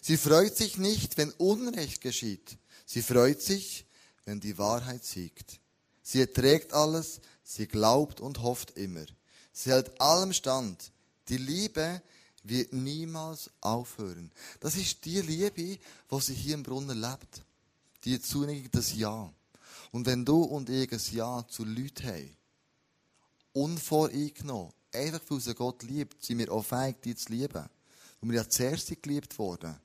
[0.00, 2.56] Sie freut sich nicht, wenn Unrecht geschieht.
[2.86, 3.84] Sie freut sich,
[4.24, 5.60] wenn die Wahrheit siegt.
[6.02, 9.04] Sie erträgt alles, sie glaubt und hofft immer.
[9.52, 10.92] Sie hält allem stand.
[11.28, 12.02] Die Liebe
[12.42, 14.32] wird niemals aufhören.
[14.60, 17.42] Das ist die Liebe, wo sie hier im Brunnen lebt.
[18.04, 19.32] Die Zuneigung, das Ja.
[19.92, 22.36] Und wenn du und ich ein Ja zu Leuten haben,
[23.52, 27.68] unvoreingenommen, einfach weil sie Gott liebt, sind wir auch fähig, die zu lieben.
[28.20, 29.76] Und wir ja zuerst geliebt worden,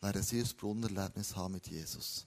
[0.00, 2.26] werden sie ein Brunnerlebnis haben mit Jesus.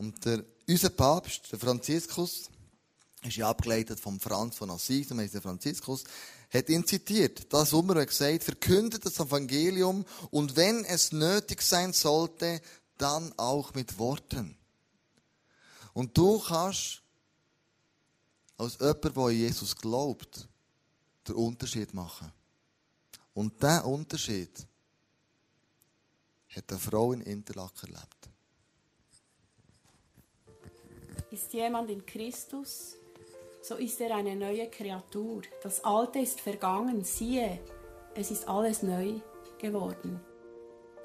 [0.00, 2.48] Und der, unser Papst, der Franziskus,
[3.22, 6.04] ist ja abgeleitet vom Franz von Assis, und der Franziskus,
[6.50, 7.52] hat ihn zitiert.
[7.52, 12.62] Das Sommer hat gesagt, verkündet das Evangelium und wenn es nötig sein sollte,
[12.96, 14.56] dann auch mit Worten.
[15.92, 17.02] Und du kannst
[18.56, 20.48] als jemand, der an Jesus glaubt,
[21.28, 22.32] den Unterschied machen.
[23.34, 24.66] Und diesen Unterschied
[26.48, 28.29] hat eine Frau in Interlaken erlebt.
[31.32, 32.96] Ist jemand in Christus,
[33.62, 35.42] so ist er eine neue Kreatur.
[35.62, 37.60] Das Alte ist vergangen, siehe,
[38.16, 39.12] es ist alles neu
[39.60, 40.18] geworden.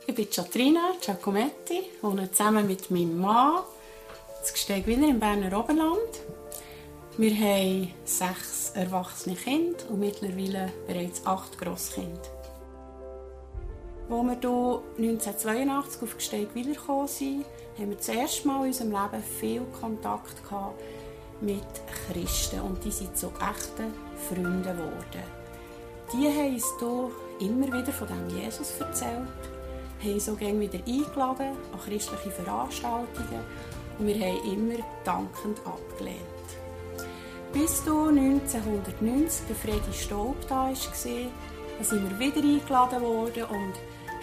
[0.08, 3.66] Ich bin Chatrina Giacometti, wohne zusammen mit meinem Mann
[4.48, 6.22] in Gesteg Wiener im Berner Oberland.
[7.18, 12.20] Wir haben sechs erwachsene Kinder und mittlerweile bereits acht Grosskinder.
[14.10, 17.46] Als wir hier 1982 auf Gsteigwiller gekommen sind,
[17.78, 20.36] haben wir das erste Mal in unserem Leben viel Kontakt
[21.42, 21.64] mit
[22.08, 23.94] Christen und die sind zu echten
[24.30, 25.24] Freunden geworden.
[26.14, 29.28] Die haben uns hier immer wieder von dem Jesus erzählt,
[30.02, 33.44] haben uns auch wieder eingeladen an christliche Veranstaltungen
[34.00, 36.20] und wir haben immer dankend abgelehnt.
[37.52, 41.30] Bis du 1990 der Freddy Staub da war, sind
[42.10, 43.74] wir wieder eingeladen worden und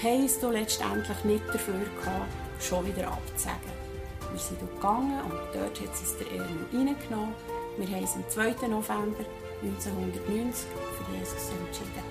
[0.03, 3.83] haben es letztendlich nicht dafür gehabt, schon wieder abzusagen.
[4.31, 7.35] Wir sind dort gegangen und dort hat es der Erwin reingenommen.
[7.77, 8.69] Wir haben uns am 2.
[8.69, 9.25] November
[9.63, 12.05] 1990 für Jesus entschieden.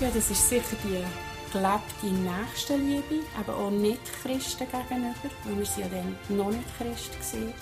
[0.00, 1.04] Ja, das ist sicher die
[1.52, 7.54] gelebte Nächstenliebe, aber auch nicht Christen gegenüber, weil wir ja dann noch nicht Christen waren.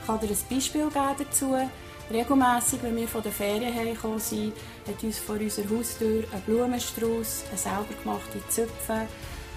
[0.00, 1.56] Ich kann dir ein Beispiel geben dazu.
[2.08, 4.52] Regelmässig, wenn wir von der Ferien heimgekommen sind,
[4.86, 9.08] hat uns vor unserer Haustür ein Blumenstrauß, eine selber gemachte Zöpfe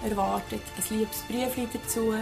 [0.03, 2.13] erwartet, ein liebes Brief dazu.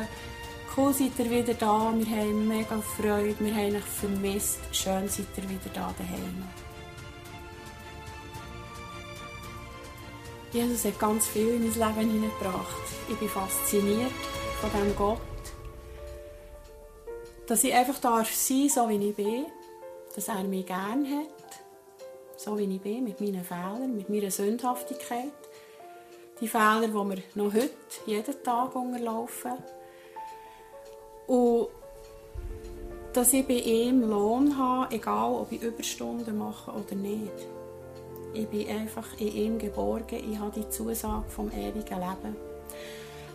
[0.75, 4.59] Cool seid ihr wieder da, wir haben mega Freude, wir haben euch vermisst.
[4.71, 6.43] Schön seid ihr wieder da daheim.
[10.53, 12.83] Jesus hat ganz viel in mein Leben hineingebracht.
[13.09, 14.11] Ich bin fasziniert
[14.61, 15.19] von diesem Gott
[17.47, 19.45] dass ich einfach darf sein, so wie ich bin,
[20.13, 21.61] dass er mich gern hat,
[22.35, 25.31] so wie ich bin, mit meinen Fehlern, mit meiner Sündhaftigkeit,
[26.39, 27.71] Die Fehler, die wir noch heute,
[28.05, 29.53] jeden Tag unterlaufen.
[31.25, 31.67] Und
[33.13, 37.47] dass ich bei ihm Lohn habe, egal ob ich Überstunden mache oder nicht.
[38.33, 40.31] Ich bin einfach in ihm geborgen.
[40.31, 42.35] Ich habe die Zusage vom ewigen Leben.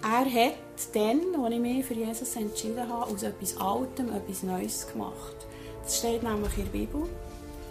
[0.03, 0.55] Er hat
[0.95, 5.37] dann, als ich mich für Jesus entschieden habe, aus etwas Altem etwas Neues gemacht.
[5.83, 7.03] Das steht nämlich in der Bibel.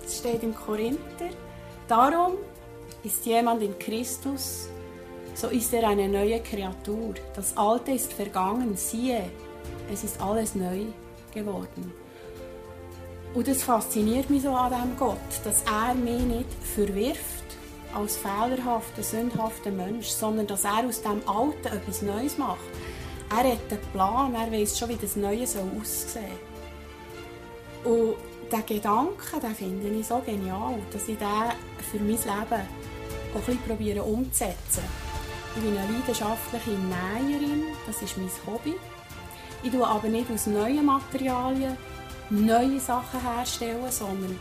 [0.03, 1.29] Das steht im Korinther.
[1.87, 2.33] Darum
[3.03, 4.67] ist jemand in Christus,
[5.33, 7.15] so ist er eine neue Kreatur.
[7.35, 9.23] Das Alte ist vergangen, siehe,
[9.91, 10.85] es ist alles neu
[11.33, 11.93] geworden.
[13.33, 17.41] Und das fasziniert mich so an diesem Gott, dass er mich nicht verwirft
[17.93, 22.59] als fehlerhafter, sündhafter Mensch, sondern dass er aus dem Alten etwas Neues macht.
[23.29, 26.25] Er hat einen Plan, er weiß schon, wie das Neue soll aussehen
[27.83, 27.93] soll.
[27.93, 28.15] Und
[28.51, 31.27] diesen Gedanken, den finde ich so genial, dass ich den
[31.89, 32.67] für mein Leben
[33.33, 35.10] auch ein bisschen umzusetzen.
[35.53, 38.75] Ich bin eine leidenschaftliche Näherin, das ist mein Hobby.
[39.63, 41.77] Ich tue aber nicht aus neuen Materialien
[42.29, 44.39] neue Sachen herstellen, sondern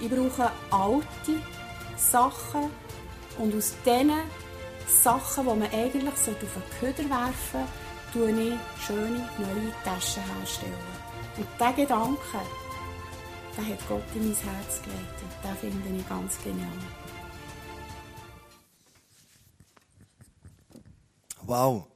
[0.00, 1.40] ich brauche alte
[1.96, 2.70] Sachen
[3.38, 4.12] und aus diesen
[4.86, 7.64] Sachen, die man eigentlich auf den Köder werfen
[8.12, 10.74] sollte, tue ich schöne neue Taschen herstellen.
[11.36, 12.18] Und diesen Gedanken,
[13.56, 16.97] den hat Gott in mein Herz gelegt den finde ich ganz genial.
[21.48, 21.86] Wow.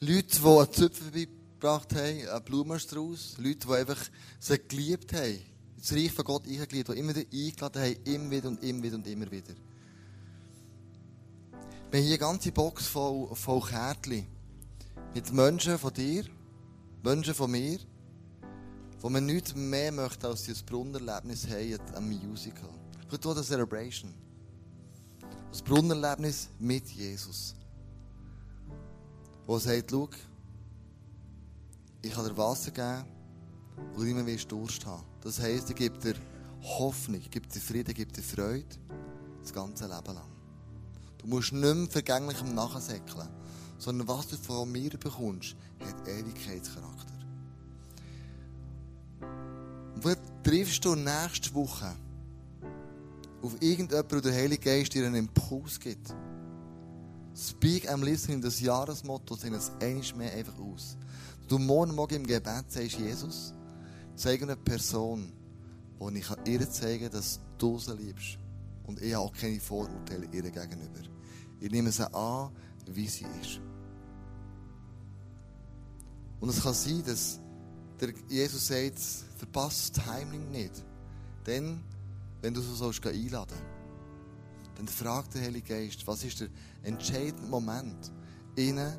[0.00, 5.38] Leute, die einen Zöpfe gebracht haben, einen Blumenstrauß, Leute, die einfach sie geliebt haben,
[5.78, 8.96] das Reich von Gott eingeliebt, die immer wieder eingeladen haben, immer wieder und immer wieder
[8.96, 9.54] und immer wieder.
[11.92, 14.26] Wir haben hier eine ganze Box voll, voll Kärtchen
[15.14, 16.24] mit Menschen von dir,
[17.04, 17.78] Menschen von mir,
[18.98, 22.70] wo man nichts mehr möchte, als dieses Brunnerlebnis haben, am Musical.
[23.12, 24.12] Ich tue das Celebration.
[25.52, 27.54] Das Brunnerlebnis mit Jesus.
[29.46, 30.08] Wo er sagt, schau,
[32.02, 33.04] ich kann dir Wasser geben,
[33.94, 35.04] wo du immer willst Durst haben.
[35.20, 36.14] Das heisst, ich gebe dir
[36.62, 38.64] Hoffnung, gebe dir Frieden, gebe dir Freude,
[39.40, 40.30] das ganze Leben lang.
[41.18, 43.28] Du musst nicht mehr vergänglichem nachsäckeln,
[43.78, 47.14] sondern was du von mir bekommst, hat Ewigkeitscharakter.
[49.94, 51.94] Und wo triffst du nächste Woche
[53.42, 56.14] auf irgendjemanden, der der Heilige Geist dir einen Impuls gibt?
[57.36, 60.96] Speak am Listening, das Jahresmotto, sind es einiges mehr einfach aus.
[61.46, 63.52] Du morgen Morgen im Gebet sagst, Jesus,
[64.14, 65.30] zeige eine Person,
[65.98, 68.38] wo ich ihr zeigen kann, dass du sie liebst.
[68.84, 71.00] Und ich habe auch keine Vorurteile ihr gegenüber.
[71.60, 72.52] Ich nehme sie an,
[72.86, 73.60] wie sie ist.
[76.40, 77.38] Und es kann sein, dass
[78.00, 78.98] der Jesus sagt,
[79.36, 80.82] verpasst das Timing nicht.
[81.46, 81.82] Denn,
[82.40, 83.02] wenn du so sollst
[84.76, 86.48] dann fragt der Heilige Geist, was ist der
[86.82, 88.12] entscheidende Moment,
[88.56, 88.92] ihnen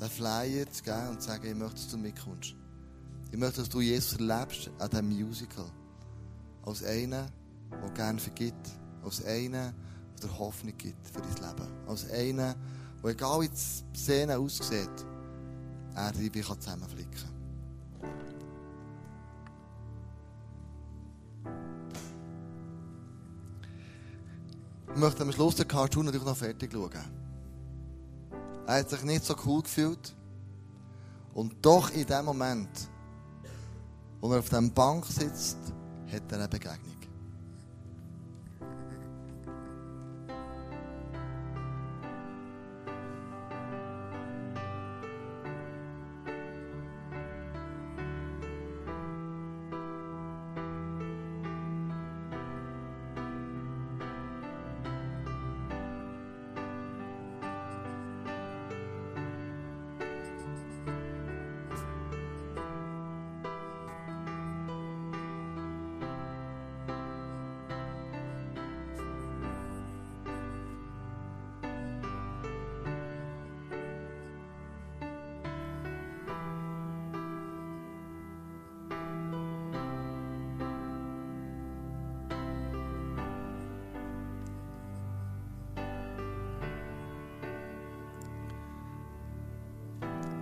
[0.00, 2.54] den Flyer zu geben und zu sagen, ich möchte, dass du mitkommst.
[3.30, 5.70] Ich möchte, dass du Jesus erlebst an diesem Musical.
[6.64, 7.26] Als einer,
[7.70, 8.70] der gerne vergibt.
[9.04, 9.74] Als einer,
[10.22, 11.68] der Hoffnung gibt für dein Leben.
[11.86, 12.54] Als einer,
[13.02, 15.06] der, egal wie die Szene aussieht,
[15.94, 17.37] er dich zusammenflicken kann.
[24.98, 26.90] Möchte am Schluss den Cartoon natürlich noch fertig schauen.
[28.66, 30.14] Er hat sich nicht so cool gefühlt.
[31.34, 32.68] Und doch in dem Moment,
[34.20, 35.58] wo er auf der Bank sitzt,
[36.10, 36.97] hat er eine Begegnung.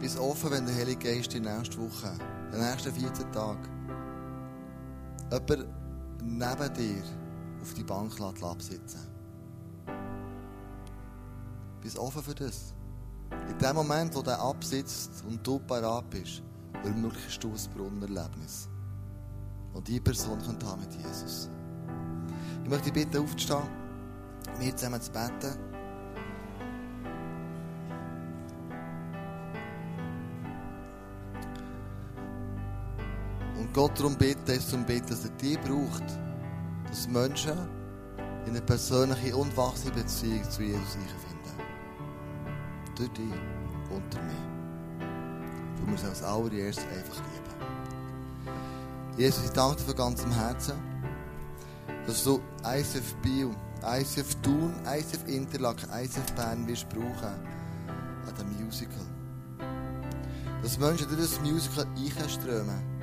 [0.06, 2.12] Bist offen, wenn der Heilige Geist die nächste Woche,
[2.52, 3.68] den nächsten 14 Tagen,
[5.32, 5.66] jemand
[6.22, 7.02] neben dir
[7.60, 9.00] auf die Bank absitzen.
[11.80, 12.72] Bist offen für das?
[13.50, 16.40] In dem Moment, wo der absitzt und du parat bist,
[16.84, 18.68] ermöglichst du ein Brunnerlebnis.
[19.74, 21.50] Und die Person könnte haben mit Jesus.
[22.62, 23.64] Ich möchte dich bitten, aufzustehen,
[24.60, 25.65] mir zusammen zu beten.
[33.76, 36.02] Gott darum bitten, ist zum Bitten, dass er die braucht,
[36.88, 37.52] dass Menschen
[38.46, 41.60] in eine persönliche und wachsende Beziehung zu Jesus finden.
[42.96, 43.34] Durch dich
[43.90, 45.88] und durch mich.
[45.88, 48.48] Wir es als allererstes einfach lieben.
[49.18, 50.76] Jesus, ich danke dir von ganzem Herzen,
[52.06, 53.50] dass du ICF Biel,
[53.84, 59.06] ICF Thun, ICF Interlaken, ICF Bern wirst brauchen an diesem Musical.
[60.62, 61.86] Dass Menschen durch das Musical
[62.22, 62.95] einströmen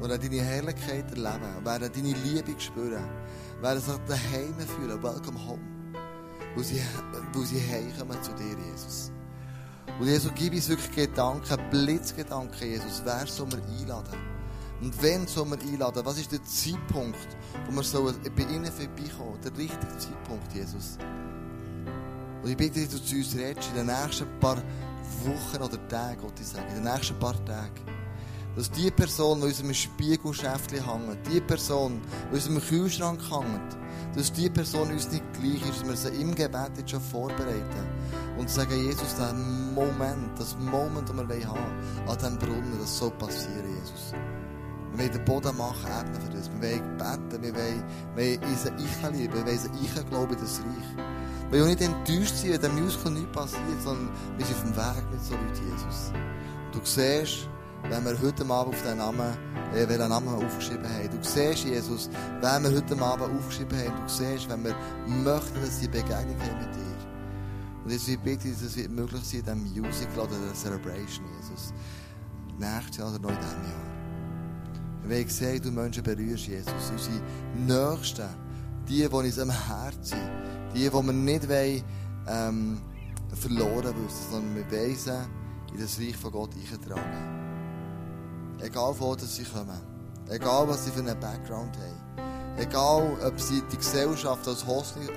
[0.00, 3.04] und deine Herrlichkeit erleben, werden deine Liebe spüren,
[3.60, 5.62] werden sich daheim fühlen, welcome home,
[6.54, 6.82] wo sie,
[7.32, 9.12] wo sie heimkommen zu dir, Jesus.
[9.98, 14.18] Und Jesus, gib uns wirklich Gedanken, Blitzgedanken, Jesus, wer soll wir einladen?
[14.80, 16.02] Und wenn soll wir einladen?
[16.06, 17.18] Was ist der Zeitpunkt,
[17.68, 19.38] wo wir bei ihnen vorbeikommen?
[19.44, 20.96] Der richtige Zeitpunkt, Jesus.
[22.42, 24.56] Und ich bitte dich, dass du zu uns redest in den nächsten paar
[25.24, 27.99] Wochen oder Tagen, Gott ich sagen, in den nächsten paar Tagen.
[28.56, 33.76] Dass die Person, die unserem Spiegelschäftchen hängt, die Person, die unserem Kühlschrank hängt,
[34.14, 37.86] dass die Person uns nicht gleich ist, dass wir sie im Gebet jetzt schon vorbereiten
[38.38, 43.10] und sagen, Jesus, der Moment, das Moment, das wir haben an diesem Brunnen, das soll
[43.12, 44.12] passieren, Jesus.
[44.92, 46.50] Wir wollen den Boden machen, ebnen für das.
[46.50, 47.84] Wir wollen beten, wir wollen,
[48.16, 51.06] wollen unseren Ich lieben, wir wollen unseren Ich glauben in das Reich.
[51.50, 54.76] Wir wollen nicht enttäuscht sein, wenn dem Musical nichts passiert, sondern wir sind auf dem
[54.76, 56.12] Weg mit so Leuten, Jesus.
[56.66, 57.48] Und du siehst,
[57.88, 59.36] wenn wir heute Abend auf den Namen,
[59.74, 61.10] äh, welchen Namen wir aufgeschrieben haben.
[61.10, 62.10] Du siehst, Jesus,
[62.40, 64.74] wenn wir heute Abend aufgeschrieben haben, du siehst, wenn wir
[65.06, 66.90] möchten, dass sie Begegnung haben mit dir.
[67.84, 71.24] Und jetzt wird bitte, dass es wird möglich sein, in diesem Musical oder der Celebration,
[71.40, 71.72] Jesus.
[72.58, 74.00] Nächstes Jahr oder noch in diesem Jahr.
[75.02, 76.92] Wir wollen sehen, du Menschen berührst, Jesus.
[76.92, 77.22] Unsere
[77.56, 78.28] Nächsten,
[78.88, 80.30] die, die in unserem Herzen sind,
[80.74, 81.82] die, die wir nicht wollen,
[82.28, 82.80] ähm,
[83.34, 85.26] verloren wissen, sondern wir weisen
[85.72, 87.39] in das Reich von Gott eintragen.
[88.62, 89.80] Egal wo sie kommen.
[90.28, 92.56] Egal was sie für einen Background haben.
[92.58, 95.08] Egal ob sie die Gesellschaft als, Hoffnung,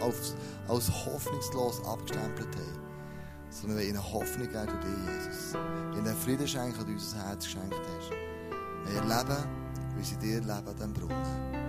[0.68, 2.80] als hoffnungslos abgestempelt haben.
[3.50, 5.54] Sondern wir ihnen Hoffnung geben durch dich, Jesus.
[5.98, 8.12] Ihnen Frieden schenken, den unser Herz geschenkt hast.
[8.90, 9.44] Wir erleben,
[9.96, 11.64] wie sie dir leben diesem Brunnen.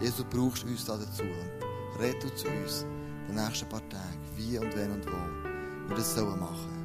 [0.00, 1.22] Jesus, du brauchst uns da dazu.
[1.22, 2.84] Und red du zu uns
[3.26, 6.79] den nächsten paar Tagen, wie und wenn und wo wir das sollen machen.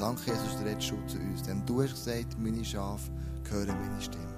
[0.00, 1.42] Danke, Jesus, du redest schon zu uns.
[1.42, 3.10] Denn du hast gesagt, meine Schafe
[3.50, 4.34] hören meine Stimme.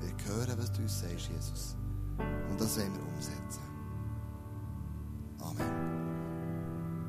[0.00, 1.76] Wir hören, was du uns sagst, Jesus.
[2.50, 3.62] Und das werden wir umsetzen.
[5.40, 6.05] Amen.